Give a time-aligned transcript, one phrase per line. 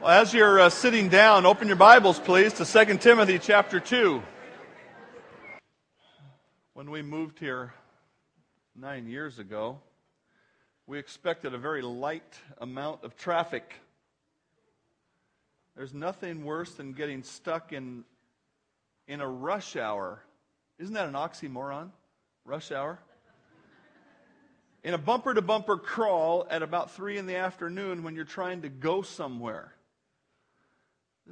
[0.00, 4.22] Well, as you're uh, sitting down, open your Bibles, please, to 2 Timothy chapter 2.
[6.72, 7.74] When we moved here
[8.74, 9.78] nine years ago,
[10.86, 13.74] we expected a very light amount of traffic.
[15.76, 18.04] There's nothing worse than getting stuck in,
[19.06, 20.22] in a rush hour.
[20.78, 21.90] Isn't that an oxymoron?
[22.46, 22.98] Rush hour?
[24.82, 28.62] In a bumper to bumper crawl at about 3 in the afternoon when you're trying
[28.62, 29.74] to go somewhere.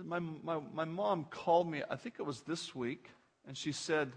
[0.05, 3.11] My, my, my mom called me, I think it was this week,
[3.47, 4.13] and she said,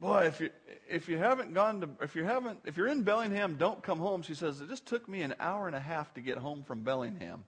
[0.00, 0.50] Boy, if you,
[0.88, 4.22] if you haven't gone to, if you haven't, if you're in Bellingham, don't come home.
[4.22, 6.82] She says, It just took me an hour and a half to get home from
[6.82, 7.44] Bellingham.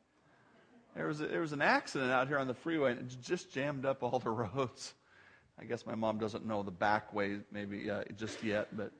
[0.97, 3.53] There was, a, there was an accident out here on the freeway, and it just
[3.53, 4.95] jammed up all the roads.
[5.61, 8.91] I guess my mom doesn't know the back way, maybe uh, just yet, but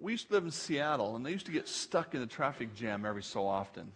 [0.00, 2.74] we used to live in Seattle, and they used to get stuck in the traffic
[2.74, 3.92] jam every so often.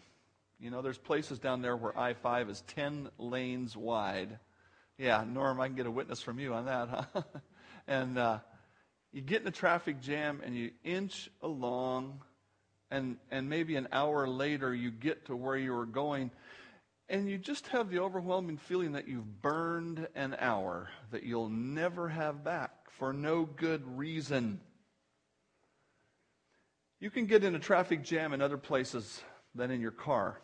[0.60, 4.38] You know, there's places down there where I 5 is 10 lanes wide.
[4.98, 7.22] Yeah, Norm, I can get a witness from you on that, huh?
[7.86, 8.38] and uh,
[9.12, 12.22] you get in a traffic jam and you inch along,
[12.90, 16.32] and, and maybe an hour later you get to where you were going,
[17.08, 22.08] and you just have the overwhelming feeling that you've burned an hour that you'll never
[22.08, 24.60] have back for no good reason.
[26.98, 29.22] You can get in a traffic jam in other places
[29.54, 30.40] than in your car.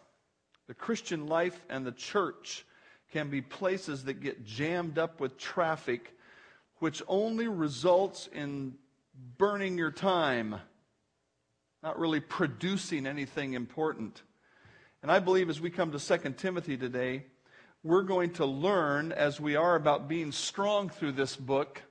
[0.67, 2.65] The Christian life and the church
[3.13, 6.17] can be places that get jammed up with traffic,
[6.79, 8.75] which only results in
[9.39, 10.57] burning your time,
[11.83, 14.23] not really producing anything important.
[15.03, 17.27] And I believe as we come to 2 Timothy today,
[17.83, 21.83] we're going to learn, as we are about being strong through this book,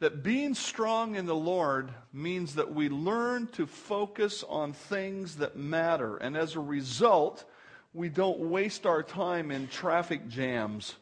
[0.00, 5.56] that being strong in the Lord means that we learn to focus on things that
[5.56, 6.16] matter.
[6.16, 7.44] And as a result,
[7.92, 10.94] we don't waste our time in traffic jams.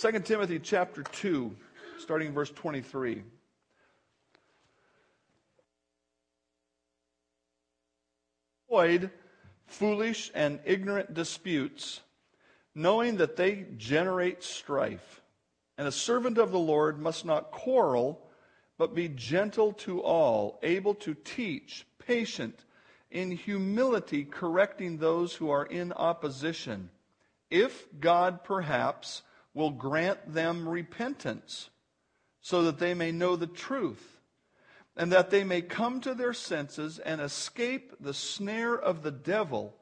[0.00, 1.54] 2 Timothy chapter 2,
[1.98, 3.22] starting verse 23.
[8.68, 9.10] Avoid
[9.66, 12.00] foolish and ignorant disputes,
[12.74, 15.22] knowing that they generate strife.
[15.78, 18.20] And a servant of the Lord must not quarrel,
[18.76, 22.64] but be gentle to all, able to teach, patient,
[23.14, 26.90] in humility correcting those who are in opposition,
[27.48, 29.22] if God perhaps
[29.54, 31.70] will grant them repentance,
[32.40, 34.20] so that they may know the truth,
[34.96, 39.74] and that they may come to their senses and escape the snare of the devil,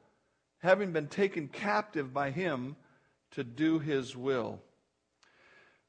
[0.59, 2.75] having been taken captive by him
[3.31, 4.61] to do his will.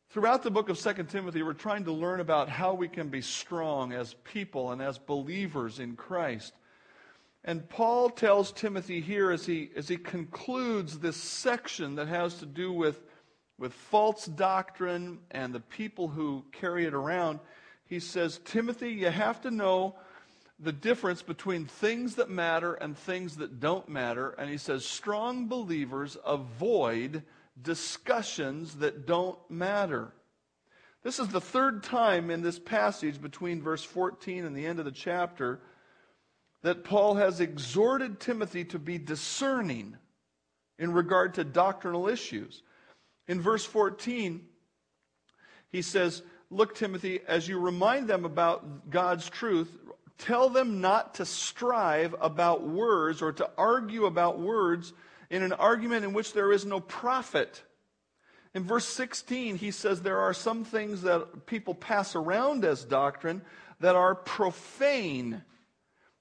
[0.09, 3.21] Throughout the book of 2 Timothy, we're trying to learn about how we can be
[3.21, 6.55] strong as people and as believers in Christ.
[7.44, 12.47] And Paul tells Timothy here as he, as he concludes this section that has to
[12.47, 13.00] do with,
[13.59, 17.41] with false doctrine and the people who carry it around,
[17.84, 19.94] he says, Timothy, you have to know
[20.59, 24.31] the difference between things that matter and things that don't matter.
[24.38, 27.25] And he says, strong believers avoid
[27.61, 30.12] discussions that don't matter.
[31.03, 34.87] This is the third time in this passage between verse 14 and the end of
[34.87, 35.61] the chapter
[36.64, 39.98] that Paul has exhorted Timothy to be discerning
[40.78, 42.62] in regard to doctrinal issues.
[43.28, 44.41] In verse 14,
[45.69, 49.76] he says, Look, Timothy, as you remind them about God's truth,
[50.16, 54.94] tell them not to strive about words or to argue about words
[55.28, 57.62] in an argument in which there is no profit.
[58.54, 63.42] In verse 16, he says there are some things that people pass around as doctrine
[63.81, 65.42] that are profane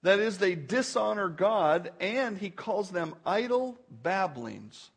[0.03, 4.91] that is, they dishonor God, and he calls them idle babblings.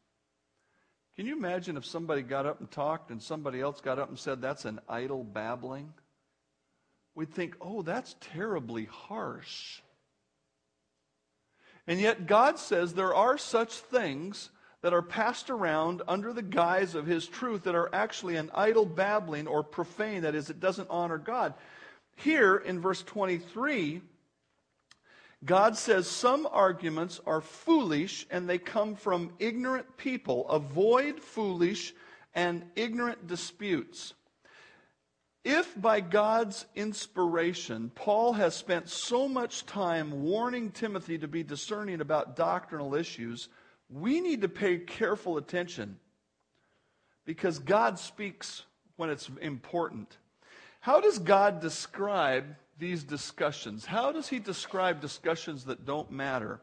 [1.17, 4.19] Can you imagine if somebody got up and talked and somebody else got up and
[4.19, 5.95] said, That's an idle babbling?
[7.15, 9.81] We'd think, Oh, that's terribly harsh.
[11.87, 14.51] And yet, God says there are such things
[14.83, 18.85] that are passed around under the guise of His truth that are actually an idle
[18.85, 20.23] babbling or profane.
[20.23, 21.55] That is, it doesn't honor God.
[22.17, 24.03] Here in verse 23,
[25.47, 30.49] God says some arguments are foolish and they come from ignorant people.
[30.49, 31.95] Avoid foolish
[32.35, 34.15] and ignorant disputes.
[35.45, 42.01] If by God's inspiration, Paul has spent so much time warning Timothy to be discerning
[42.01, 43.49] about doctrinal issues,
[43.89, 45.99] we need to pay careful attention
[47.25, 48.65] because God speaks
[48.97, 50.19] when it's important.
[50.81, 53.87] How does God describe these discussions.
[53.87, 56.61] How does he describe discussions that don't matter?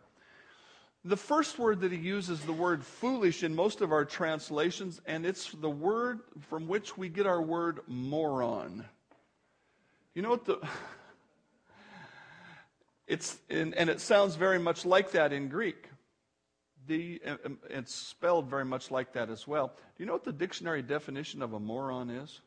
[1.05, 5.25] The first word that he uses the word foolish in most of our translations, and
[5.25, 8.85] it's the word from which we get our word moron.
[10.13, 10.59] You know what the.
[13.05, 15.89] It's, and, and it sounds very much like that in Greek.
[16.87, 19.67] The, um, it's spelled very much like that as well.
[19.67, 22.39] Do you know what the dictionary definition of a moron is?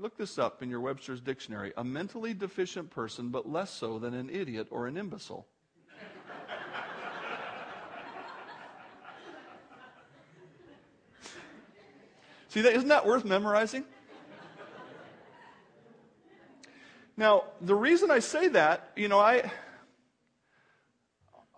[0.00, 1.72] Look this up in your Webster's dictionary.
[1.76, 5.48] A mentally deficient person, but less so than an idiot or an imbecile.
[12.48, 13.84] See, that, isn't that worth memorizing?
[17.16, 19.50] Now, the reason I say that, you know, I,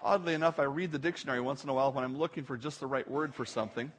[0.03, 2.81] oddly enough, I read the dictionary once in a while when I'm looking for just
[2.81, 3.93] the right word for something.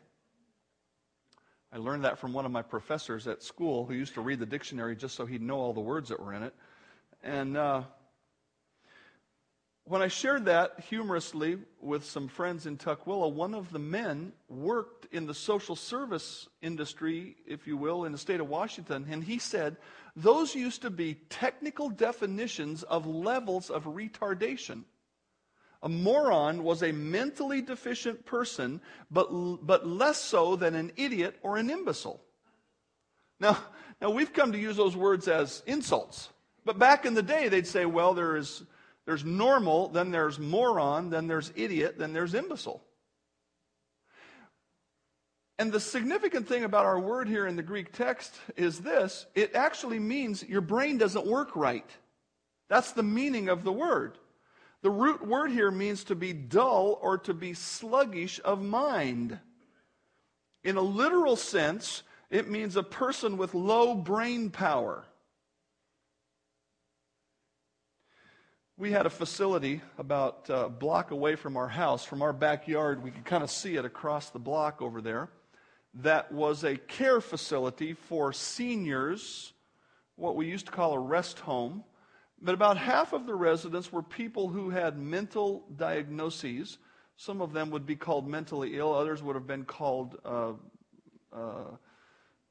[1.73, 4.45] I learned that from one of my professors at school who used to read the
[4.45, 6.53] dictionary just so he'd know all the words that were in it.
[7.23, 7.83] And uh,
[9.85, 15.07] when I shared that humorously with some friends in Tukwila, one of the men worked
[15.13, 19.39] in the social service industry, if you will, in the state of Washington, and he
[19.39, 19.77] said
[20.13, 24.83] those used to be technical definitions of levels of retardation.
[25.83, 29.29] A moron was a mentally deficient person, but,
[29.65, 32.21] but less so than an idiot or an imbecile.
[33.39, 33.57] Now,
[34.01, 36.29] now, we've come to use those words as insults.
[36.65, 38.63] But back in the day, they'd say, well, there is,
[39.05, 42.83] there's normal, then there's moron, then there's idiot, then there's imbecile.
[45.59, 49.53] And the significant thing about our word here in the Greek text is this it
[49.53, 51.87] actually means your brain doesn't work right.
[52.67, 54.17] That's the meaning of the word.
[54.81, 59.39] The root word here means to be dull or to be sluggish of mind.
[60.63, 65.05] In a literal sense, it means a person with low brain power.
[68.77, 72.03] We had a facility about a block away from our house.
[72.03, 75.29] From our backyard, we could kind of see it across the block over there.
[75.93, 79.53] That was a care facility for seniors,
[80.15, 81.83] what we used to call a rest home.
[82.41, 86.79] But about half of the residents were people who had mental diagnoses.
[87.15, 90.53] Some of them would be called mentally ill, others would have been called, uh,
[91.31, 91.75] uh,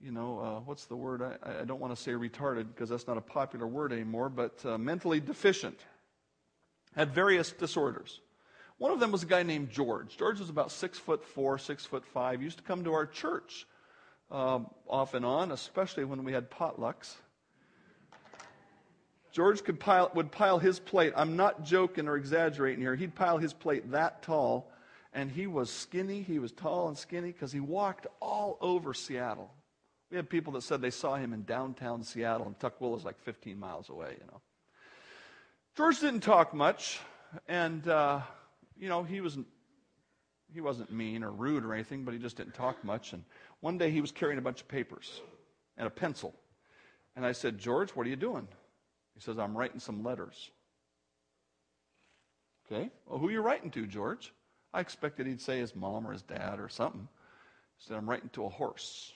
[0.01, 1.23] you know, uh, what's the word?
[1.23, 4.65] I, I don't want to say retarded because that's not a popular word anymore, but
[4.65, 5.81] uh, mentally deficient.
[6.95, 8.21] Had various disorders.
[8.79, 10.17] One of them was a guy named George.
[10.17, 12.41] George was about six foot four, six foot five.
[12.41, 13.67] he Used to come to our church
[14.31, 17.15] um, off and on, especially when we had potlucks.
[19.33, 21.13] George could pile, would pile his plate.
[21.17, 22.97] I'm not joking or exaggerating here.
[22.97, 24.71] He'd pile his plate that tall,
[25.13, 26.23] and he was skinny.
[26.23, 29.53] He was tall and skinny because he walked all over Seattle.
[30.11, 33.21] We had people that said they saw him in downtown Seattle, and Tukwila is like
[33.21, 34.41] 15 miles away, you know.
[35.77, 36.99] George didn't talk much,
[37.47, 38.21] and, uh,
[38.77, 39.47] you know, he wasn't
[40.53, 43.13] he wasn't mean or rude or anything, but he just didn't talk much.
[43.13, 43.25] And
[43.61, 45.21] one day he was carrying a bunch of papers
[45.77, 46.35] and a pencil.
[47.17, 48.49] And I said, George, what are you doing?
[49.21, 50.51] He says, I'm writing some letters.
[52.65, 54.33] Okay, well, who are you writing to, George?
[54.73, 57.07] I expected he'd say his mom or his dad or something.
[57.77, 59.13] He said, I'm writing to a horse.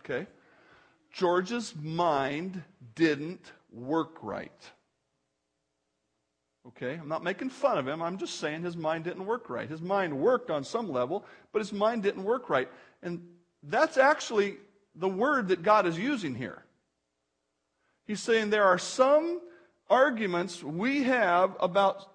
[0.00, 0.26] Okay,
[1.12, 2.60] George's mind
[2.96, 4.50] didn't work right.
[6.66, 8.02] Okay, I'm not making fun of him.
[8.02, 9.70] I'm just saying his mind didn't work right.
[9.70, 12.68] His mind worked on some level, but his mind didn't work right.
[13.00, 13.20] And
[13.62, 14.56] that's actually
[14.94, 16.62] the word that God is using here.
[18.06, 19.40] He's saying there are some
[19.88, 22.06] arguments we have about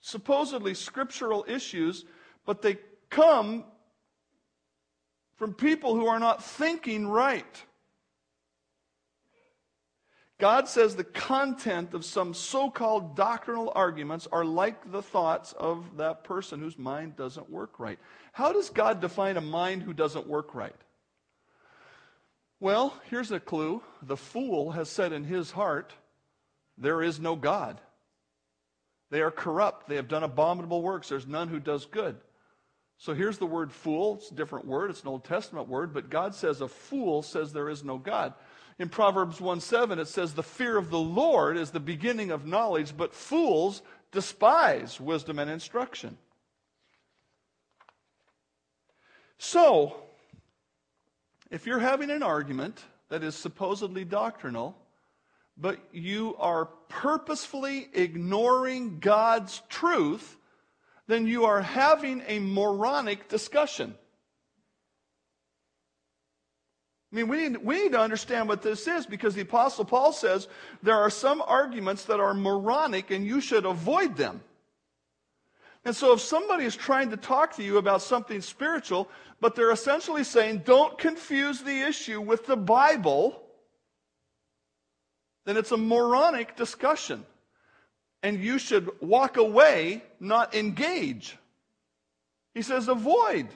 [0.00, 2.04] supposedly scriptural issues,
[2.44, 2.78] but they
[3.10, 3.64] come
[5.36, 7.64] from people who are not thinking right.
[10.38, 15.96] God says the content of some so called doctrinal arguments are like the thoughts of
[15.96, 17.98] that person whose mind doesn't work right.
[18.32, 20.76] How does God define a mind who doesn't work right?
[22.58, 23.82] Well, here's a clue.
[24.02, 25.92] The fool has said in his heart,
[26.78, 27.80] There is no God.
[29.10, 29.88] They are corrupt.
[29.88, 31.08] They have done abominable works.
[31.08, 32.16] There's none who does good.
[32.98, 34.16] So here's the word fool.
[34.16, 34.90] It's a different word.
[34.90, 38.34] It's an Old Testament word, but God says a fool says there is no God.
[38.78, 42.46] In Proverbs 1 7, it says, The fear of the Lord is the beginning of
[42.46, 43.82] knowledge, but fools
[44.12, 46.18] despise wisdom and instruction.
[49.38, 49.96] So,
[51.50, 54.76] if you're having an argument that is supposedly doctrinal,
[55.56, 60.36] but you are purposefully ignoring God's truth,
[61.06, 63.94] then you are having a moronic discussion.
[67.12, 70.12] I mean, we need, we need to understand what this is because the Apostle Paul
[70.12, 70.48] says
[70.82, 74.42] there are some arguments that are moronic and you should avoid them.
[75.86, 79.08] And so if somebody is trying to talk to you about something spiritual,
[79.40, 83.40] but they're essentially saying, don't confuse the issue with the Bible,
[85.44, 87.24] then it's a moronic discussion.
[88.24, 91.38] And you should walk away, not engage.
[92.52, 93.46] He says, avoid.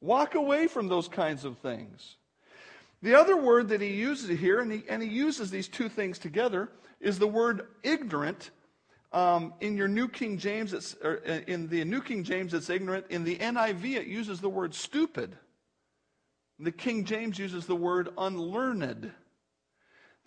[0.00, 2.16] Walk away from those kinds of things.
[3.00, 6.18] The other word that he uses here, and he, and he uses these two things
[6.18, 6.68] together,
[7.00, 8.50] is the word ignorant
[9.12, 11.16] um, in your New King James, it's, uh,
[11.46, 13.06] in the New King James, it's ignorant.
[13.10, 15.36] In the NIV, it uses the word stupid.
[16.58, 19.12] The King James uses the word unlearned.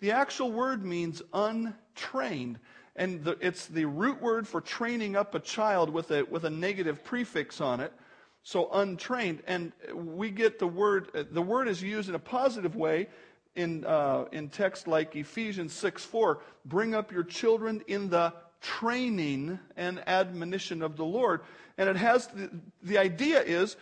[0.00, 2.58] The actual word means untrained.
[2.94, 6.50] And the, it's the root word for training up a child with a, with a
[6.50, 7.92] negative prefix on it.
[8.42, 9.42] So untrained.
[9.46, 13.08] And we get the word, the word is used in a positive way
[13.56, 16.38] in, uh, in text like Ephesians 6 4.
[16.64, 18.32] Bring up your children in the
[18.66, 21.40] training and admonition of the Lord.
[21.78, 22.50] And it has the,
[22.82, 23.76] the idea is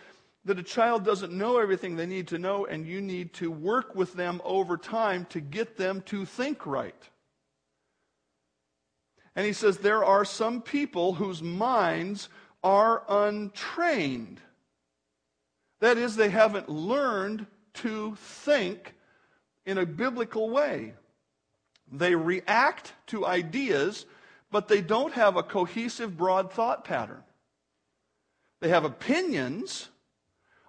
[0.45, 3.95] that a child doesn't know everything they need to know, and you need to work
[3.95, 6.95] with them over time to get them to think right.
[9.35, 12.29] And he says there are some people whose minds
[12.63, 14.39] are untrained.
[15.79, 18.93] That is, they haven't learned to think
[19.65, 20.93] in a biblical way.
[21.91, 24.05] They react to ideas
[24.55, 27.21] but they don't have a cohesive, broad thought pattern.
[28.61, 29.89] They have opinions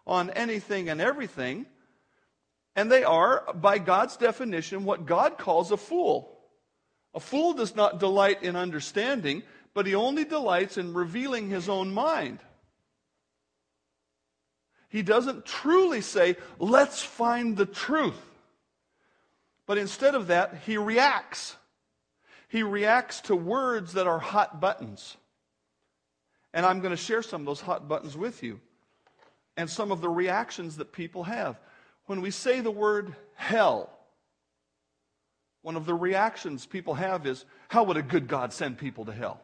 [0.05, 1.67] on anything and everything,
[2.75, 6.37] and they are, by God's definition, what God calls a fool.
[7.15, 11.95] A fool does not delight in understanding, but he only delights in revealing his own
[11.95, 12.41] mind.
[14.89, 18.21] He doesn't truly say, let's find the truth.
[19.65, 21.55] But instead of that, he reacts.
[22.57, 25.19] He reacts to words that are hot buttons.
[26.55, 28.61] And I'm going to share some of those hot buttons with you
[29.59, 31.61] and some of the reactions that people have.
[32.07, 33.91] When we say the word hell,
[35.61, 39.13] one of the reactions people have is, How would a good God send people to
[39.13, 39.39] hell?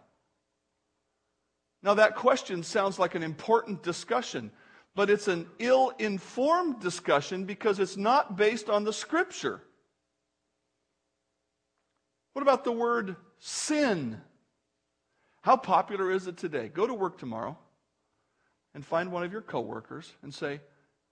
[1.83, 4.50] Now, that question sounds like an important discussion,
[4.95, 9.61] but it's an ill informed discussion because it's not based on the scripture.
[12.33, 14.21] What about the word sin?
[15.43, 16.69] How popular is it today?
[16.69, 17.59] Go to work tomorrow
[18.75, 20.61] and find one of your coworkers and say,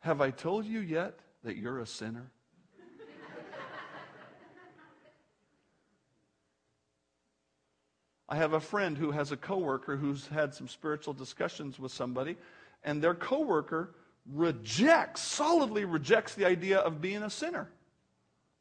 [0.00, 2.30] Have I told you yet that you're a sinner?
[8.28, 12.36] I have a friend who has a coworker who's had some spiritual discussions with somebody,
[12.84, 13.96] and their coworker
[14.32, 17.68] rejects, solidly rejects the idea of being a sinner.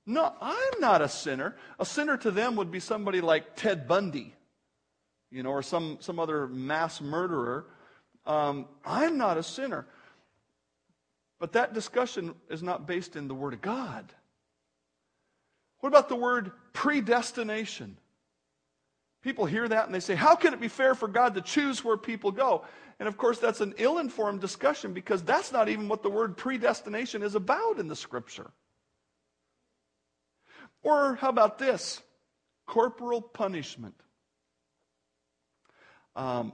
[0.10, 1.56] No, I'm not a sinner.
[1.78, 4.34] A sinner to them would be somebody like Ted Bundy,
[5.30, 7.68] you know, or some, some other mass murderer.
[8.26, 9.86] Um, I'm not a sinner.
[11.40, 14.12] But that discussion is not based in the Word of God.
[15.82, 17.96] What about the word predestination?
[19.22, 21.84] People hear that and they say, How can it be fair for God to choose
[21.84, 22.66] where people go?
[23.00, 26.36] And of course, that's an ill informed discussion because that's not even what the word
[26.36, 28.50] predestination is about in the Scripture.
[30.84, 32.02] Or how about this?
[32.66, 33.96] Corporal punishment.
[36.16, 36.54] Um,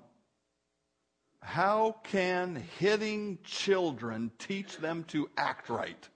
[1.42, 6.10] how can hitting children teach them to act right?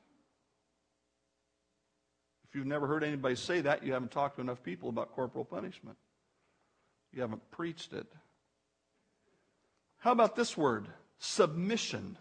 [2.50, 5.46] If you've never heard anybody say that, you haven't talked to enough people about corporal
[5.46, 5.98] punishment.
[7.14, 8.08] You haven't preached it.
[10.00, 10.88] How about this word?
[11.20, 12.18] Submission.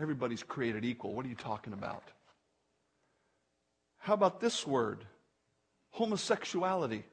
[0.00, 1.14] Everybody's created equal.
[1.14, 2.02] What are you talking about?
[4.00, 5.04] How about this word?
[5.90, 7.04] Homosexuality.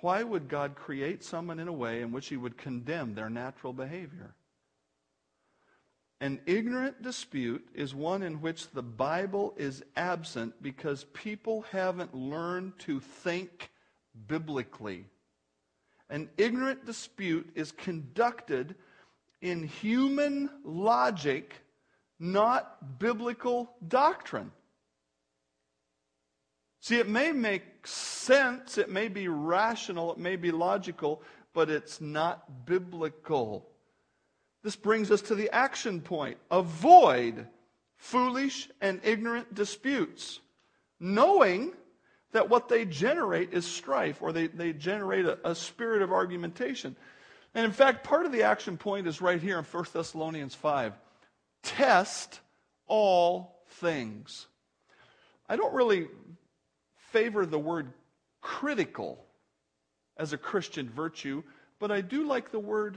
[0.00, 3.72] Why would God create someone in a way in which he would condemn their natural
[3.72, 4.34] behavior?
[6.20, 12.78] An ignorant dispute is one in which the Bible is absent because people haven't learned
[12.80, 13.70] to think
[14.26, 15.06] biblically.
[16.10, 18.74] An ignorant dispute is conducted
[19.40, 21.54] in human logic,
[22.18, 24.50] not biblical doctrine.
[26.80, 32.00] See, it may make sense, it may be rational, it may be logical, but it's
[32.00, 33.68] not biblical.
[34.62, 37.46] This brings us to the action point avoid
[37.96, 40.40] foolish and ignorant disputes,
[41.00, 41.72] knowing
[42.32, 46.94] that what they generate is strife or they, they generate a, a spirit of argumentation.
[47.54, 50.92] And in fact, part of the action point is right here in 1 Thessalonians 5.
[51.62, 52.40] test
[52.86, 54.46] all things.
[55.48, 56.08] I don't really
[57.18, 57.92] favor the word
[58.40, 59.24] critical
[60.16, 61.42] as a Christian virtue,
[61.80, 62.96] but I do like the word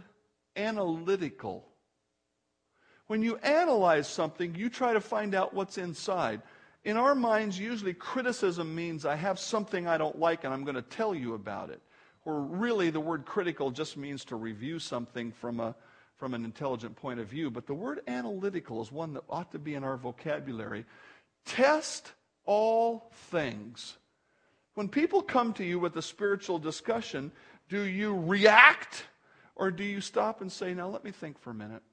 [0.56, 1.66] analytical.
[3.08, 6.44] When you analyze something, you try to find out what's inside.
[6.84, 10.76] In our minds, usually criticism means I have something I don't like and I'm going
[10.76, 11.82] to tell you about it.
[12.24, 15.76] Or really, the word critical just means to review something from, a,
[16.18, 17.50] from an intelligent point of view.
[17.50, 20.86] But the word analytical is one that ought to be in our vocabulary.
[21.44, 22.12] Test
[22.46, 23.98] all things.
[24.74, 27.32] When people come to you with a spiritual discussion,
[27.70, 29.06] do you react
[29.56, 31.84] or do you stop and say, now let me think for a minute?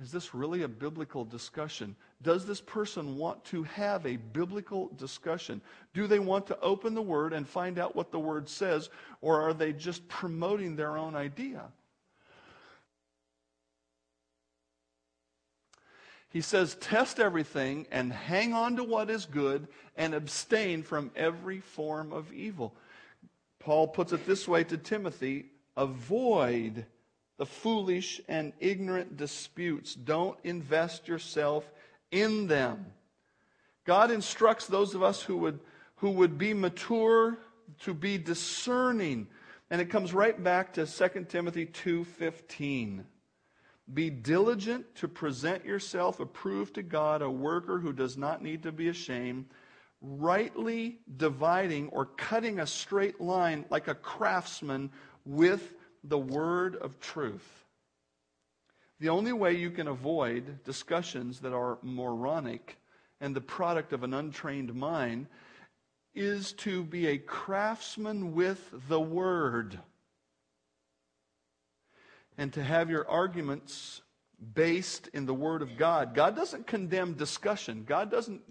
[0.00, 1.94] Is this really a biblical discussion?
[2.22, 5.60] Does this person want to have a biblical discussion?
[5.94, 8.88] Do they want to open the Word and find out what the Word says,
[9.20, 11.64] or are they just promoting their own idea?
[16.30, 21.60] He says, Test everything and hang on to what is good and abstain from every
[21.60, 22.74] form of evil.
[23.58, 25.46] Paul puts it this way to Timothy
[25.76, 26.86] avoid
[27.36, 29.94] the foolish and ignorant disputes.
[29.94, 31.64] Don't invest yourself
[32.10, 32.86] in them.
[33.84, 35.60] God instructs those of us who would,
[35.96, 37.38] who would be mature
[37.80, 39.26] to be discerning.
[39.70, 43.04] And it comes right back to 2 Timothy 2:15.
[43.92, 48.72] Be diligent to present yourself approved to God, a worker who does not need to
[48.72, 49.46] be ashamed,
[50.00, 54.90] rightly dividing or cutting a straight line like a craftsman
[55.24, 57.64] with the word of truth.
[59.00, 62.78] The only way you can avoid discussions that are moronic
[63.20, 65.26] and the product of an untrained mind
[66.14, 69.78] is to be a craftsman with the word
[72.38, 74.02] and to have your arguments
[74.54, 76.14] based in the word of God.
[76.14, 77.84] God doesn't condemn discussion.
[77.86, 78.42] God doesn't,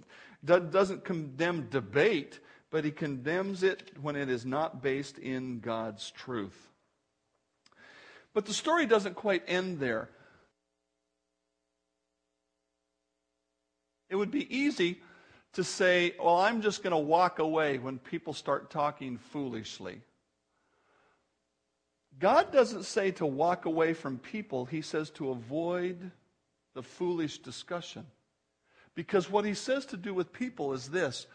[0.46, 6.70] doesn't condemn debate, but he condemns it when it is not based in God's truth.
[8.34, 10.10] But the story doesn't quite end there.
[14.10, 15.00] It would be easy
[15.54, 20.02] to say, well, I'm just going to walk away when people start talking foolishly.
[22.20, 26.12] God doesn't say to walk away from people, He says to avoid
[26.76, 28.06] the foolish discussion.
[28.94, 31.28] Because what He says to do with people is this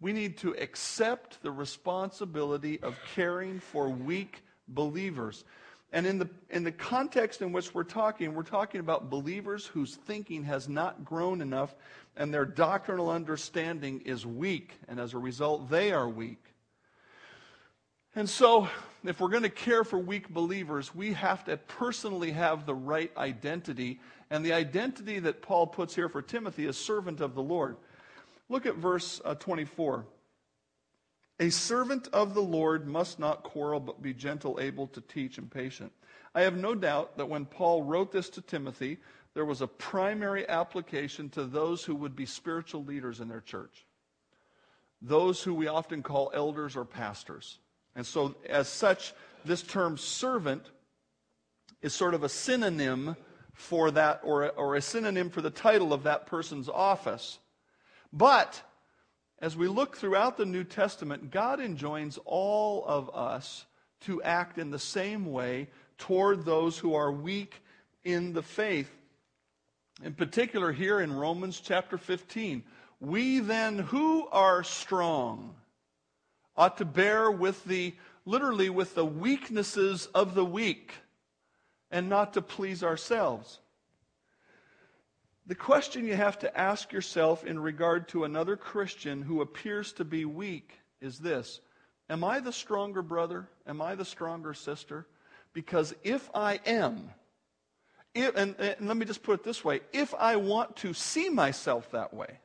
[0.00, 5.44] we need to accept the responsibility of caring for weak believers.
[5.92, 9.94] And in the, in the context in which we're talking, we're talking about believers whose
[9.94, 11.74] thinking has not grown enough
[12.16, 14.72] and their doctrinal understanding is weak.
[14.88, 16.51] And as a result, they are weak.
[18.14, 18.68] And so,
[19.04, 23.10] if we're going to care for weak believers, we have to personally have the right
[23.16, 24.00] identity.
[24.30, 27.76] And the identity that Paul puts here for Timothy is servant of the Lord.
[28.48, 30.04] Look at verse uh, 24.
[31.40, 35.50] A servant of the Lord must not quarrel, but be gentle, able to teach, and
[35.50, 35.90] patient.
[36.34, 38.98] I have no doubt that when Paul wrote this to Timothy,
[39.34, 43.86] there was a primary application to those who would be spiritual leaders in their church,
[45.00, 47.58] those who we often call elders or pastors.
[47.94, 49.12] And so, as such,
[49.44, 50.64] this term servant
[51.82, 53.16] is sort of a synonym
[53.52, 57.38] for that, or, or a synonym for the title of that person's office.
[58.12, 58.62] But
[59.40, 63.66] as we look throughout the New Testament, God enjoins all of us
[64.02, 67.62] to act in the same way toward those who are weak
[68.04, 68.90] in the faith.
[70.02, 72.64] In particular, here in Romans chapter 15,
[73.00, 75.54] we then who are strong
[76.56, 80.92] ought to bear with the, literally, with the weaknesses of the weak
[81.90, 83.60] and not to please ourselves.
[85.46, 90.04] The question you have to ask yourself in regard to another Christian who appears to
[90.04, 91.60] be weak is this
[92.08, 93.48] Am I the stronger brother?
[93.66, 95.06] Am I the stronger sister?
[95.52, 97.10] Because if I am,
[98.14, 101.28] if, and, and let me just put it this way if I want to see
[101.28, 102.38] myself that way,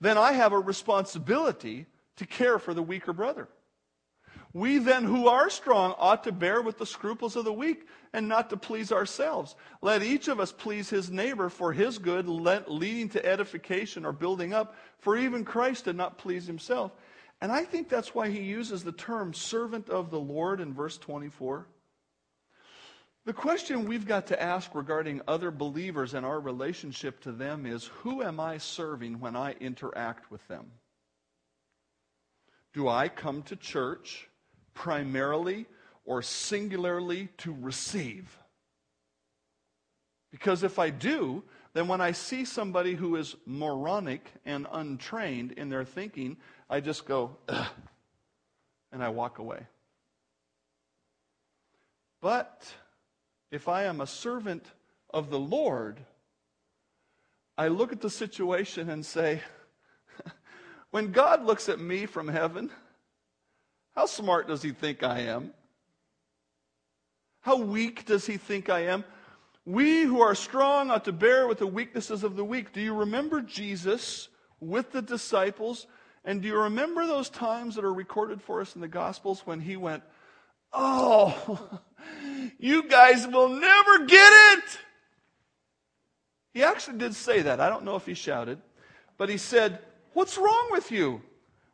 [0.00, 3.48] then I have a responsibility to care for the weaker brother.
[4.54, 8.28] We then, who are strong, ought to bear with the scruples of the weak and
[8.28, 9.54] not to please ourselves.
[9.80, 14.52] Let each of us please his neighbor for his good, leading to edification or building
[14.52, 16.92] up, for even Christ did not please himself.
[17.40, 20.98] And I think that's why he uses the term servant of the Lord in verse
[20.98, 21.66] 24.
[23.24, 27.86] The question we've got to ask regarding other believers and our relationship to them is
[27.86, 30.72] who am I serving when I interact with them?
[32.72, 34.28] Do I come to church?
[34.74, 35.66] primarily
[36.04, 38.38] or singularly to receive.
[40.30, 45.68] Because if I do, then when I see somebody who is moronic and untrained in
[45.68, 46.36] their thinking,
[46.68, 49.66] I just go, and I walk away.
[52.20, 52.72] But
[53.50, 54.64] if I am a servant
[55.10, 56.00] of the Lord,
[57.58, 59.42] I look at the situation and say,
[60.92, 62.70] when God looks at me from heaven,
[63.96, 65.52] how smart does he think I am?
[67.40, 69.04] How weak does he think I am?
[69.64, 72.72] We who are strong ought to bear with the weaknesses of the weak.
[72.72, 74.28] Do you remember Jesus
[74.60, 75.86] with the disciples?
[76.26, 79.60] And do you remember those times that are recorded for us in the Gospels when
[79.60, 80.02] he went,
[80.74, 81.80] Oh,
[82.58, 84.78] you guys will never get it?
[86.52, 87.60] He actually did say that.
[87.60, 88.60] I don't know if he shouted,
[89.16, 89.78] but he said,
[90.14, 91.22] What's wrong with you?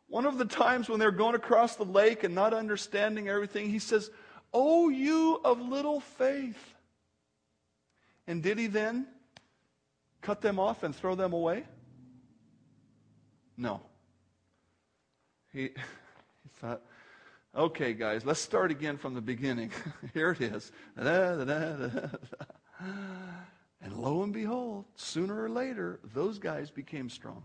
[0.07, 3.79] One of the times when they're going across the lake and not understanding everything, he
[3.79, 4.09] says,
[4.51, 6.73] Oh, you of little faith.
[8.25, 9.07] And did he then
[10.21, 11.63] cut them off and throw them away?
[13.57, 13.81] No.
[15.51, 15.61] He,
[16.43, 16.81] he thought,
[17.55, 19.71] okay, guys, let's start again from the beginning.
[20.13, 20.71] Here it is.
[20.95, 22.17] and
[23.93, 27.43] lo and behold, sooner or later, those guys became strong.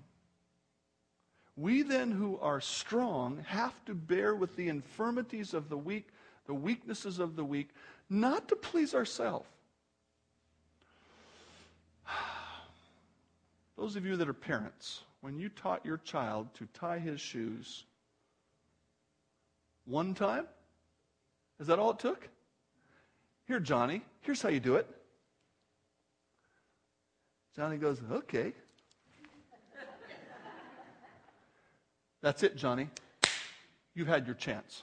[1.57, 6.09] We then, who are strong, have to bear with the infirmities of the weak,
[6.47, 7.69] the weaknesses of the weak,
[8.11, 9.47] not to please ourselves
[13.77, 17.85] Those of you that are parents, when you taught your child to tie his shoes
[19.85, 20.47] one time,
[21.61, 22.29] is that all it took?
[23.47, 24.89] Here, Johnny, here's how you do it.
[27.55, 28.53] Johnny goes, okay.
[32.25, 32.89] That's it, Johnny.
[33.95, 34.83] You've had your chance.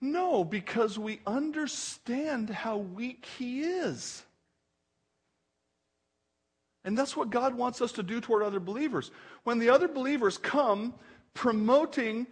[0.00, 4.22] No, because we understand how weak he is.
[6.86, 9.10] And that's what God wants us to do toward other believers.
[9.44, 10.94] When the other believers come
[11.34, 12.26] promoting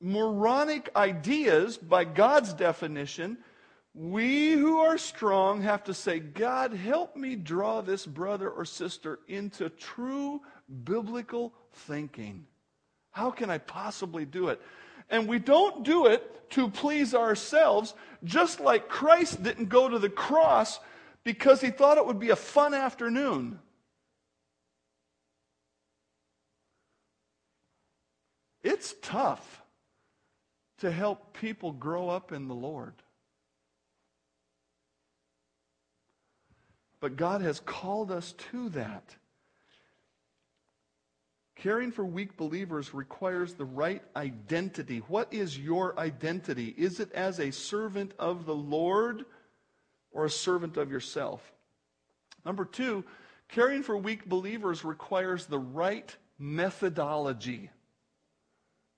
[0.00, 3.36] moronic ideas by God's definition,
[3.94, 9.20] we who are strong have to say, God, help me draw this brother or sister
[9.28, 10.40] into true
[10.82, 12.46] biblical thinking.
[13.12, 14.60] How can I possibly do it?
[15.10, 20.10] And we don't do it to please ourselves, just like Christ didn't go to the
[20.10, 20.80] cross
[21.22, 23.60] because he thought it would be a fun afternoon.
[28.64, 29.62] It's tough
[30.78, 32.94] to help people grow up in the Lord.
[37.04, 39.14] But God has called us to that.
[41.54, 45.02] Caring for weak believers requires the right identity.
[45.08, 46.74] What is your identity?
[46.78, 49.26] Is it as a servant of the Lord?
[50.12, 51.52] or a servant of yourself.
[52.42, 53.04] Number two,
[53.48, 57.68] caring for weak believers requires the right methodology.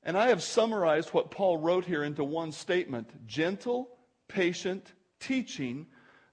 [0.05, 3.89] And I have summarized what Paul wrote here into one statement gentle,
[4.29, 5.89] patient, teaching,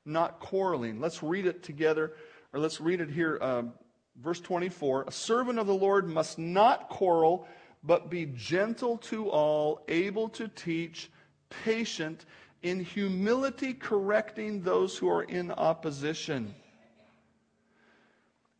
[0.05, 0.99] not quarreling.
[0.99, 2.13] Let's read it together,
[2.53, 3.37] or let's read it here.
[3.41, 3.73] Um,
[4.21, 7.47] verse 24 A servant of the Lord must not quarrel,
[7.83, 11.09] but be gentle to all, able to teach,
[11.49, 12.25] patient,
[12.61, 16.55] in humility correcting those who are in opposition.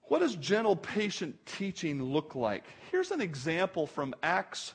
[0.04, 2.66] What does gentle, patient teaching look like?
[2.92, 4.74] Here's an example from Acts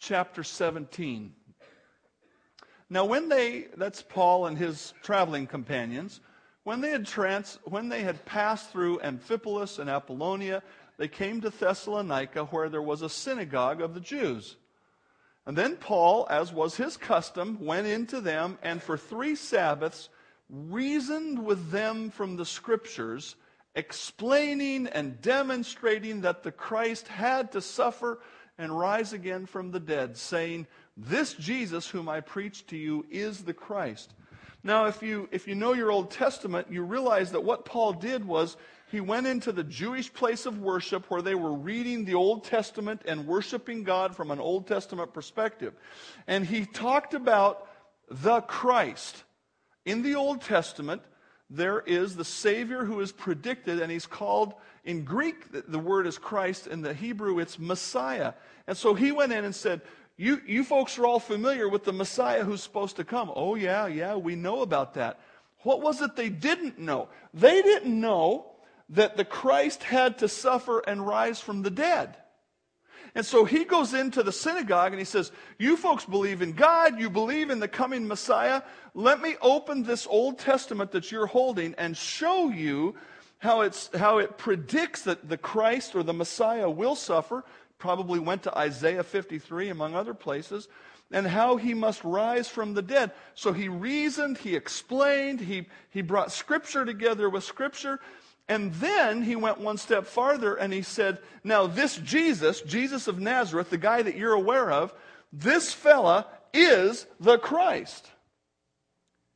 [0.00, 1.32] chapter 17.
[2.88, 6.20] Now, when they, that's Paul and his traveling companions,
[6.62, 10.62] when they had, trans, when they had passed through Amphipolis and Apollonia,
[10.96, 14.56] they came to Thessalonica, where there was a synagogue of the Jews.
[15.46, 20.08] And then Paul, as was his custom, went into them and for three Sabbaths
[20.48, 23.36] reasoned with them from the Scriptures,
[23.74, 28.20] explaining and demonstrating that the Christ had to suffer
[28.58, 33.44] and rise again from the dead, saying, This Jesus whom I preach to you is
[33.44, 34.14] the Christ.
[34.64, 38.24] Now, if you, if you know your Old Testament, you realize that what Paul did
[38.24, 38.56] was
[38.90, 43.02] he went into the Jewish place of worship where they were reading the Old Testament
[43.04, 45.74] and worshiping God from an Old Testament perspective.
[46.26, 47.68] And he talked about
[48.10, 49.22] the Christ.
[49.84, 51.02] In the Old Testament,
[51.50, 54.54] there is the Savior who is predicted, and he's called,
[54.84, 58.32] in Greek, the word is Christ, in the Hebrew, it's Messiah.
[58.66, 59.82] And so he went in and said,
[60.16, 63.30] you, you folks are all familiar with the Messiah who's supposed to come.
[63.34, 65.20] Oh, yeah, yeah, we know about that.
[65.62, 67.08] What was it they didn't know?
[67.34, 68.52] They didn't know
[68.90, 72.16] that the Christ had to suffer and rise from the dead.
[73.14, 77.00] And so he goes into the synagogue and he says, You folks believe in God,
[77.00, 78.62] you believe in the coming Messiah.
[78.94, 82.94] Let me open this Old Testament that you're holding and show you
[83.38, 87.44] how, it's, how it predicts that the Christ or the Messiah will suffer.
[87.78, 90.68] Probably went to Isaiah 53, among other places
[91.10, 93.12] and how he must rise from the dead.
[93.34, 98.00] So he reasoned, he explained, he, he brought scripture together with scripture.
[98.48, 103.20] And then he went one step farther and he said, Now, this Jesus, Jesus of
[103.20, 104.94] Nazareth, the guy that you're aware of,
[105.32, 108.10] this fella is the Christ.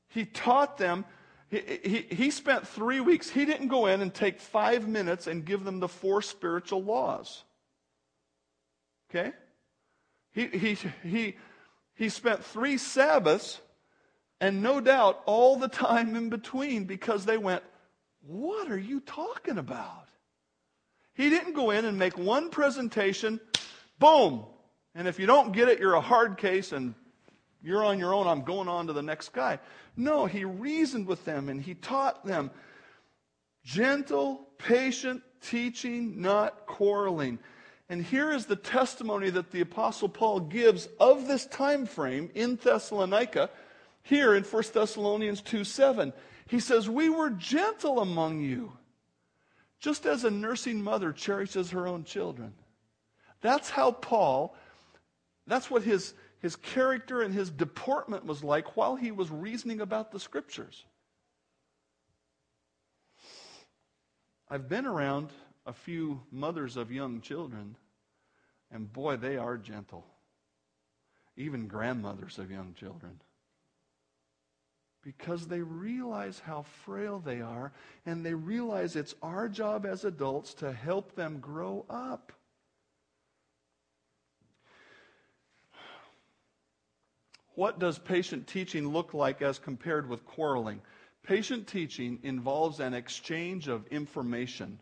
[0.08, 1.04] He taught them,
[1.50, 3.30] he, he, he spent three weeks.
[3.30, 7.44] He didn't go in and take five minutes and give them the four spiritual laws.
[9.10, 9.32] Okay?
[10.32, 11.36] He, he, he,
[11.94, 13.60] he spent three Sabbaths
[14.40, 17.62] and no doubt all the time in between because they went,
[18.26, 20.06] What are you talking about?
[21.14, 23.40] He didn't go in and make one presentation,
[23.98, 24.46] boom,
[24.94, 26.94] and if you don't get it, you're a hard case and
[27.62, 28.26] you're on your own.
[28.26, 29.58] I'm going on to the next guy.
[29.96, 32.50] No, he reasoned with them and he taught them
[33.64, 37.38] gentle, patient teaching, not quarreling.
[37.90, 42.54] And here is the testimony that the apostle Paul gives of this time frame in
[42.54, 43.50] Thessalonica
[44.04, 46.12] here in 1 Thessalonians 2 7.
[46.46, 48.72] He says, We were gentle among you,
[49.80, 52.54] just as a nursing mother cherishes her own children.
[53.40, 54.54] That's how Paul,
[55.48, 60.12] that's what his, his character and his deportment was like while he was reasoning about
[60.12, 60.84] the scriptures.
[64.48, 65.30] I've been around
[65.66, 67.76] a few mothers of young children,
[68.72, 70.06] and boy, they are gentle.
[71.36, 73.20] Even grandmothers of young children.
[75.02, 77.72] Because they realize how frail they are,
[78.04, 82.32] and they realize it's our job as adults to help them grow up.
[87.54, 90.80] What does patient teaching look like as compared with quarreling?
[91.22, 94.80] Patient teaching involves an exchange of information.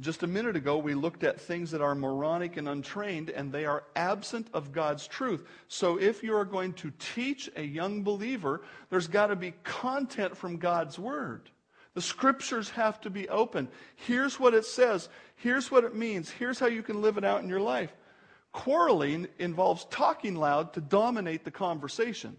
[0.00, 3.64] Just a minute ago, we looked at things that are moronic and untrained, and they
[3.64, 5.44] are absent of God's truth.
[5.66, 10.36] So, if you are going to teach a young believer, there's got to be content
[10.36, 11.50] from God's Word.
[11.94, 13.68] The scriptures have to be open.
[13.96, 15.08] Here's what it says.
[15.36, 16.30] Here's what it means.
[16.30, 17.92] Here's how you can live it out in your life.
[18.52, 22.36] Quarreling involves talking loud to dominate the conversation.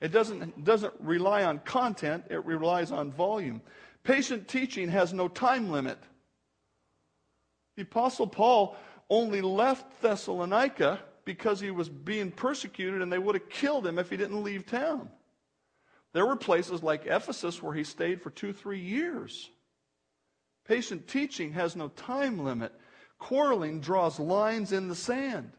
[0.00, 3.62] It doesn't, doesn't rely on content, it relies on volume.
[4.06, 5.98] Patient teaching has no time limit.
[7.76, 8.76] The Apostle Paul
[9.10, 14.08] only left Thessalonica because he was being persecuted and they would have killed him if
[14.08, 15.10] he didn't leave town.
[16.12, 19.50] There were places like Ephesus where he stayed for two, three years.
[20.68, 22.72] Patient teaching has no time limit.
[23.18, 25.50] Quarreling draws lines in the sand.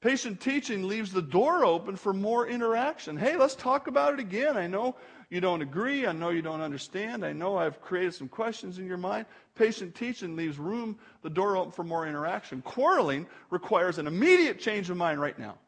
[0.00, 3.16] Patient teaching leaves the door open for more interaction.
[3.16, 4.56] Hey, let's talk about it again.
[4.56, 4.94] I know
[5.28, 6.06] you don't agree.
[6.06, 7.24] I know you don't understand.
[7.24, 9.26] I know I've created some questions in your mind.
[9.56, 12.62] Patient teaching leaves room, the door open for more interaction.
[12.62, 15.58] Quarreling requires an immediate change of mind right now.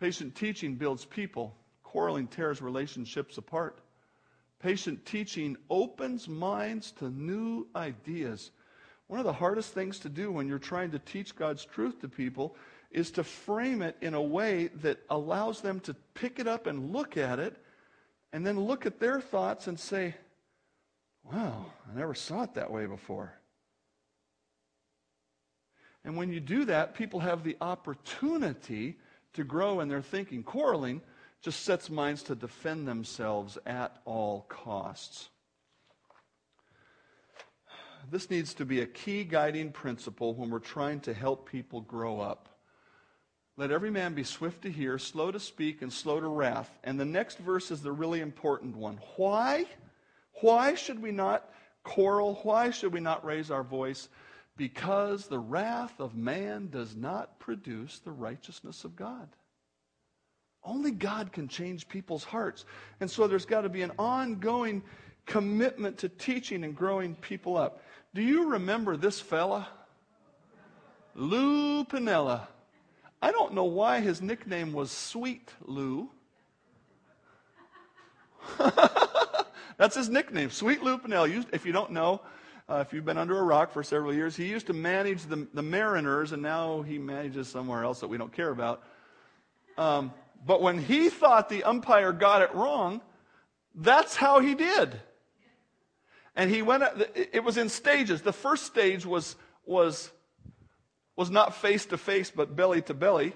[0.00, 1.56] Patient teaching builds people.
[1.84, 3.80] Quarreling tears relationships apart.
[4.58, 8.50] Patient teaching opens minds to new ideas.
[9.12, 12.08] One of the hardest things to do when you're trying to teach God's truth to
[12.08, 12.56] people
[12.90, 16.94] is to frame it in a way that allows them to pick it up and
[16.94, 17.54] look at it
[18.32, 20.14] and then look at their thoughts and say,
[21.30, 23.34] wow, I never saw it that way before.
[26.06, 28.96] And when you do that, people have the opportunity
[29.34, 30.42] to grow in their thinking.
[30.42, 31.02] Quarreling
[31.42, 35.28] just sets minds to defend themselves at all costs.
[38.10, 42.20] This needs to be a key guiding principle when we're trying to help people grow
[42.20, 42.48] up.
[43.56, 46.70] Let every man be swift to hear, slow to speak, and slow to wrath.
[46.84, 48.98] And the next verse is the really important one.
[49.16, 49.66] Why?
[50.40, 51.48] Why should we not
[51.84, 52.40] quarrel?
[52.42, 54.08] Why should we not raise our voice?
[54.56, 59.28] Because the wrath of man does not produce the righteousness of God.
[60.64, 62.64] Only God can change people's hearts.
[63.00, 64.82] And so there's got to be an ongoing
[65.26, 67.81] commitment to teaching and growing people up.
[68.14, 69.68] Do you remember this fella?
[71.14, 72.42] Lou Piniella.
[73.22, 76.10] I don't know why his nickname was Sweet Lou.
[79.78, 81.46] That's his nickname, Sweet Lou Piniella.
[81.52, 82.20] If you don't know,
[82.68, 85.46] uh, if you've been under a rock for several years, he used to manage the,
[85.54, 88.82] the Mariners, and now he manages somewhere else that we don't care about.
[89.78, 90.12] Um,
[90.44, 93.00] but when he thought the umpire got it wrong,
[93.74, 95.00] that's how he did.
[96.34, 98.22] And he went, uh, it was in stages.
[98.22, 100.10] The first stage was, was,
[101.16, 103.34] was not face to face, but belly to belly.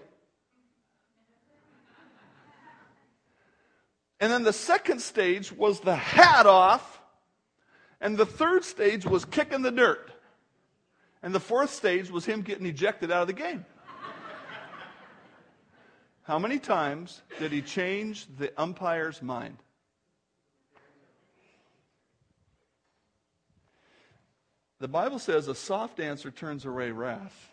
[4.19, 7.03] And then the second stage was the hat off.
[8.01, 10.11] And the third stage was kicking the dirt.
[11.23, 13.65] And the fourth stage was him getting ejected out of the game.
[16.23, 19.59] How many times did he change the umpire's mind?
[24.79, 27.53] The Bible says a soft answer turns away wrath.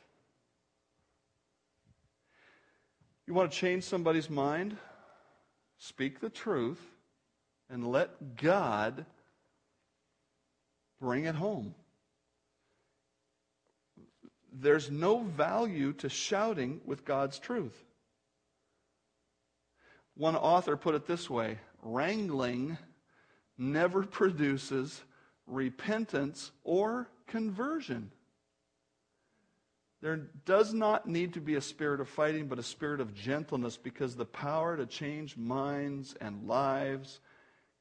[3.25, 4.75] You want to change somebody's mind?
[5.77, 6.81] Speak the truth
[7.69, 9.05] and let God
[10.99, 11.75] bring it home.
[14.51, 17.85] There's no value to shouting with God's truth.
[20.15, 22.77] One author put it this way wrangling
[23.57, 25.01] never produces
[25.47, 28.11] repentance or conversion.
[30.01, 33.77] There does not need to be a spirit of fighting, but a spirit of gentleness
[33.77, 37.21] because the power to change minds and lives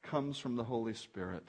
[0.02, 1.42] comes from the Holy Spirit.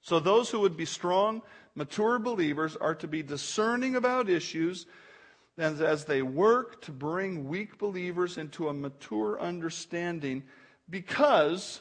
[0.00, 1.42] So, those who would be strong,
[1.74, 4.86] mature believers are to be discerning about issues
[5.58, 10.44] and as they work to bring weak believers into a mature understanding
[10.88, 11.80] because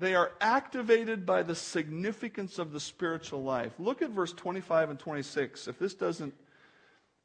[0.00, 3.72] they are activated by the significance of the spiritual life.
[3.78, 5.68] Look at verse 25 and 26.
[5.68, 6.32] If this doesn't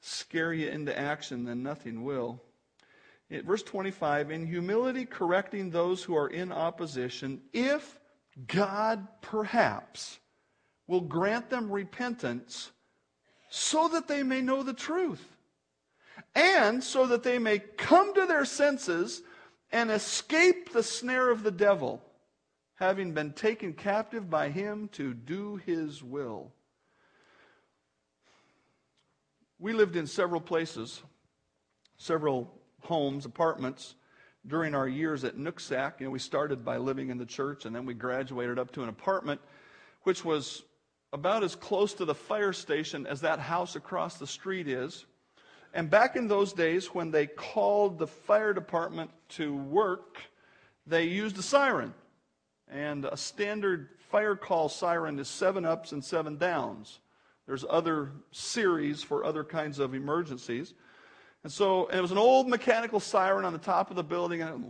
[0.01, 2.41] scare you into action, then nothing will.
[3.29, 7.97] In verse 25, in humility correcting those who are in opposition, if
[8.45, 10.19] God perhaps
[10.85, 12.71] will grant them repentance
[13.49, 15.25] so that they may know the truth
[16.35, 19.21] and so that they may come to their senses
[19.71, 22.01] and escape the snare of the devil
[22.75, 26.51] having been taken captive by him to do his will.
[29.59, 31.01] We lived in several places,
[31.97, 33.95] several homes, apartments
[34.45, 35.99] during our years at Nooksack.
[35.99, 38.83] You know, we started by living in the church and then we graduated up to
[38.83, 39.39] an apartment
[40.03, 40.63] which was
[41.13, 45.05] about as close to the fire station as that house across the street is.
[45.73, 50.17] And back in those days, when they called the fire department to work,
[50.85, 51.93] they used a siren.
[52.69, 56.99] And a standard fire call siren is seven ups and seven downs.
[57.45, 60.73] There's other series for other kinds of emergencies.
[61.43, 64.41] And so and it was an old mechanical siren on the top of the building,
[64.41, 64.65] and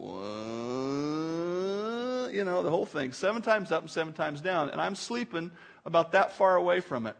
[2.35, 3.13] you know, the whole thing.
[3.13, 4.69] Seven times up and seven times down.
[4.69, 5.51] And I'm sleeping
[5.85, 7.15] about that far away from it.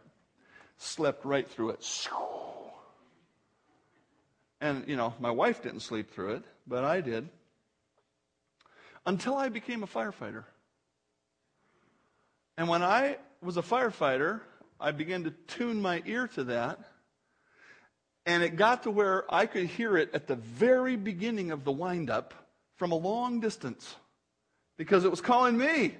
[0.76, 2.08] Slept right through it.
[4.60, 7.28] And, you know, my wife didn't sleep through it, but I did.
[9.06, 10.44] Until I became a firefighter.
[12.56, 14.40] And when I was a firefighter,
[14.80, 16.78] I began to tune my ear to that.
[18.24, 21.72] And it got to where I could hear it at the very beginning of the
[21.72, 22.34] windup
[22.76, 23.94] from a long distance
[24.76, 25.94] because it was calling me.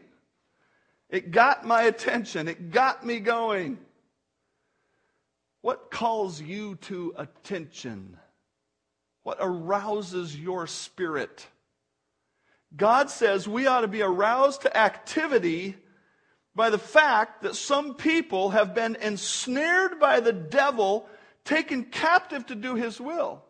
[1.09, 3.79] It got my attention, it got me going.
[5.61, 8.17] What calls you to attention?
[9.23, 11.47] What arouses your spirit?
[12.77, 15.77] God says we ought to be aroused to activity
[16.57, 21.07] by the fact that some people have been ensnared by the devil,
[21.45, 23.45] taken captive to do his will.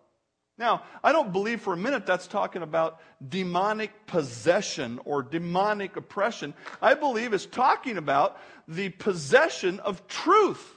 [0.59, 6.53] Now, I don't believe for a minute that's talking about demonic possession or demonic oppression.
[6.83, 10.77] I believe it's talking about the possession of truth.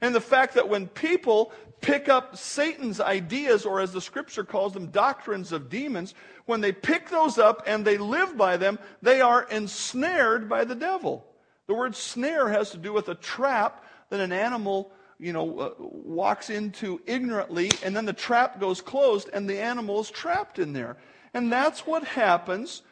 [0.00, 4.72] And the fact that when people pick up Satan's ideas, or as the scripture calls
[4.72, 6.14] them, doctrines of demons,
[6.46, 10.76] when they pick those up and they live by them, they are ensnared by the
[10.76, 11.26] devil.
[11.66, 15.70] The word snare has to do with a trap that an animal, you know, uh,
[15.78, 20.72] walks into ignorantly, and then the trap goes closed, and the animal is trapped in
[20.72, 20.96] there.
[21.34, 22.82] And that's what happens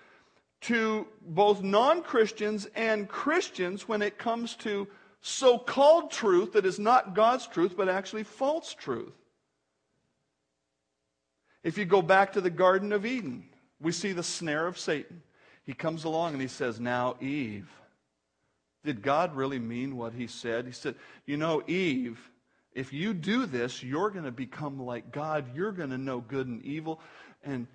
[0.63, 4.87] to both non Christians and Christians when it comes to
[5.23, 9.13] so called truth that is not God's truth, but actually false truth.
[11.63, 13.45] If you go back to the Garden of Eden,
[13.81, 15.23] we see the snare of Satan.
[15.65, 17.69] He comes along and he says, Now, Eve,
[18.85, 20.67] did God really mean what he said?
[20.67, 20.95] He said,
[21.27, 22.19] You know, Eve,
[22.73, 25.55] if you do this, you're going to become like God.
[25.55, 27.01] You're going to know good and evil.
[27.45, 27.67] And,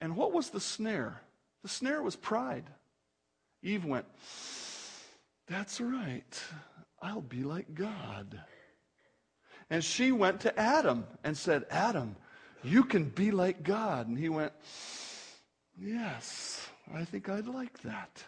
[0.00, 1.22] and what was the snare?
[1.62, 2.64] The snare was pride.
[3.62, 4.06] Eve went,
[5.46, 6.42] That's right.
[7.00, 8.40] I'll be like God.
[9.70, 12.16] And she went to Adam and said, Adam,
[12.62, 14.08] you can be like God.
[14.08, 14.52] And he went,
[15.80, 18.22] Yes, I think I'd like that.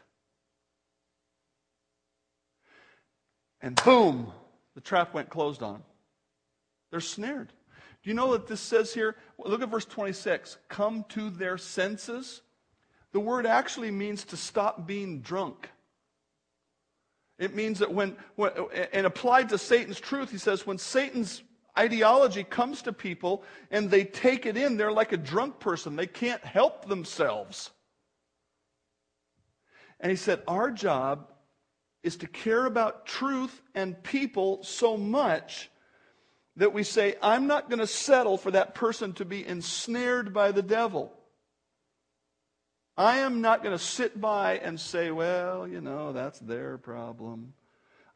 [3.65, 4.31] And boom,
[4.75, 5.83] the trap went closed on.
[6.91, 7.49] They're snared.
[8.03, 9.17] Do you know what this says here?
[9.39, 10.59] Look at verse 26.
[10.69, 12.43] Come to their senses.
[13.13, 15.71] The word actually means to stop being drunk.
[17.39, 18.51] It means that when, when,
[18.93, 21.43] and applied to Satan's truth, he says, when Satan's
[21.79, 25.97] ideology comes to people and they take it in, they're like a drunk person.
[25.97, 27.71] They can't help themselves.
[30.01, 31.31] And he said, Our job
[32.05, 35.71] is to care about truth and people so much
[36.57, 40.53] that we say, I'm not going to settle for that person to be ensnared by
[40.53, 41.13] the devil.
[42.97, 47.55] I am not going to sit by and say, well, you know, that's their problem.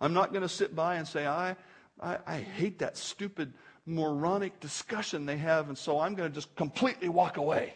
[0.00, 1.56] I'm not going to sit by and say, I,
[2.00, 3.54] I, I, hate that stupid
[3.86, 7.74] moronic discussion they have, and so I'm going to just completely walk away.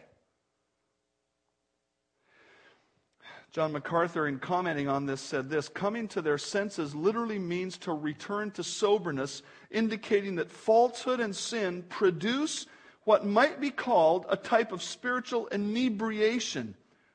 [3.53, 7.93] John MacArthur, in commenting on this, said this Coming to their senses literally means to
[7.93, 12.67] return to soberness, indicating that falsehood and sin produce
[13.05, 16.75] what might be called a type of spiritual inebriation,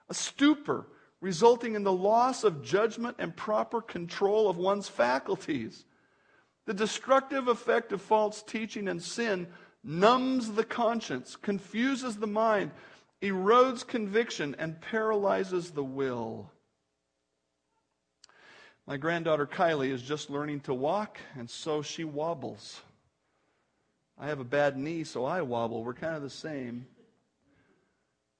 [0.09, 0.85] a stupor,
[1.21, 5.85] resulting in the loss of judgment and proper control of one's faculties.
[6.65, 9.47] The destructive effect of false teaching and sin
[9.83, 12.71] numbs the conscience, confuses the mind,
[13.21, 16.51] erodes conviction, and paralyzes the will.
[18.85, 22.81] My granddaughter Kylie is just learning to walk, and so she wobbles.
[24.17, 25.83] I have a bad knee, so I wobble.
[25.83, 26.87] We're kind of the same.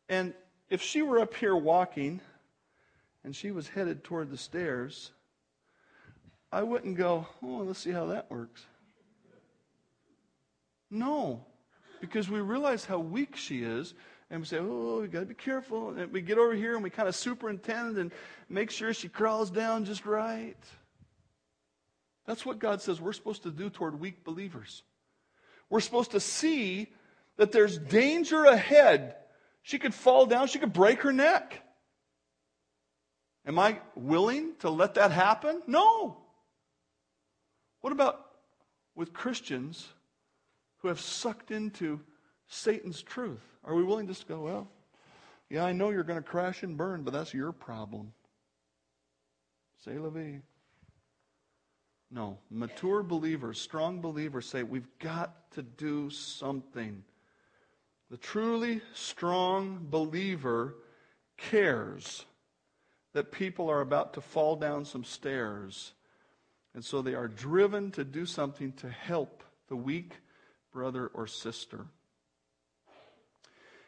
[0.10, 0.34] And
[0.70, 2.22] if she were up here walking
[3.24, 5.12] and she was headed toward the stairs,
[6.52, 8.66] I wouldn't go, oh, let's see how that works.
[10.90, 11.46] No,
[12.00, 13.94] because we realize how weak she is
[14.30, 15.92] and we say, oh, oh we got to be careful.
[15.92, 18.12] And we get over here and we kind of superintend and
[18.50, 20.58] make sure she crawls down just right.
[22.26, 24.84] That's what God says we're supposed to do toward weak believers.
[25.70, 26.88] We're supposed to see
[27.38, 29.16] that there's danger ahead.
[29.62, 31.62] She could fall down, she could break her neck.
[33.46, 35.62] Am I willing to let that happen?
[35.68, 36.18] No.
[37.80, 38.26] What about
[38.94, 39.88] with Christians
[40.80, 42.02] who have sucked into
[42.48, 43.44] Satan's truth?
[43.64, 44.68] Are we willing just to go, well,
[45.50, 48.14] yeah, I know you're going to crash and burn, but that's your problem?
[49.84, 50.42] Say la vie.
[52.10, 52.38] No.
[52.50, 57.04] Mature believers, strong believers say, we've got to do something.
[58.10, 60.76] The truly strong believer
[61.38, 62.26] cares
[63.14, 65.94] that people are about to fall down some stairs.
[66.74, 70.14] And so they are driven to do something to help the weak
[70.72, 71.88] brother or sister.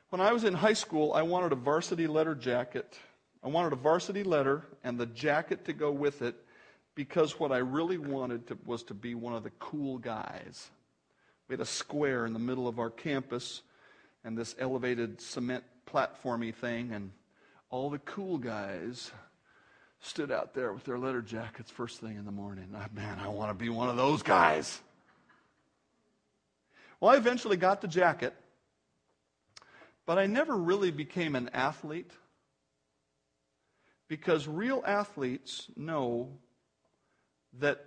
[0.10, 2.98] When I was in high school, I wanted a varsity letter jacket.
[3.44, 6.36] I wanted a varsity letter and the jacket to go with it
[6.96, 10.72] because what I really wanted to, was to be one of the cool guys.
[11.48, 13.62] We had a square in the middle of our campus
[14.24, 17.12] and this elevated cement platformy thing, and
[17.70, 19.12] all the cool guys
[20.02, 22.68] stood out there with their letter jackets first thing in the morning.
[22.76, 24.82] Ah, man, I want to be one of those guys.
[27.00, 28.34] Well, I eventually got the jacket.
[30.06, 32.12] But I never really became an athlete
[34.08, 36.40] because real athletes know
[37.60, 37.86] that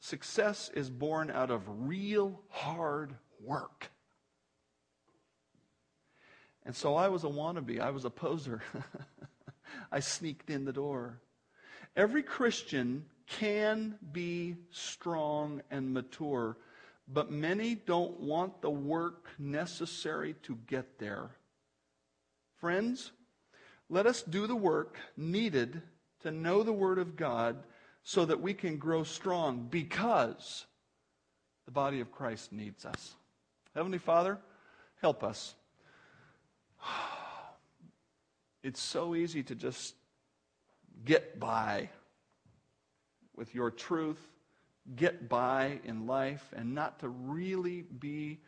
[0.00, 3.90] success is born out of real hard work.
[6.64, 7.80] And so I was a wannabe.
[7.80, 8.62] I was a poser.
[9.92, 11.20] I sneaked in the door.
[11.96, 16.56] Every Christian can be strong and mature,
[17.08, 21.30] but many don't want the work necessary to get there.
[22.60, 23.12] Friends,
[23.88, 25.80] let us do the work needed
[26.22, 27.56] to know the Word of God
[28.02, 30.66] so that we can grow strong because
[31.64, 33.14] the body of Christ needs us.
[33.74, 34.38] Heavenly Father,
[35.00, 35.54] help us.
[38.62, 39.94] It's so easy to just
[41.02, 41.88] get by
[43.34, 44.20] with your truth,
[44.96, 48.38] get by in life, and not to really be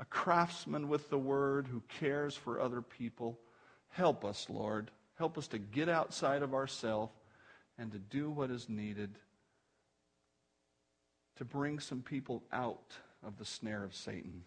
[0.00, 3.38] a craftsman with the Word who cares for other people.
[3.94, 4.90] Help us, Lord.
[5.14, 7.12] Help us to get outside of ourselves
[7.78, 9.16] and to do what is needed
[11.36, 12.92] to bring some people out
[13.24, 14.42] of the snare of Satan.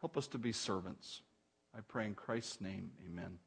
[0.00, 1.22] Help us to be servants.
[1.72, 3.38] I pray in Christ's name, amen.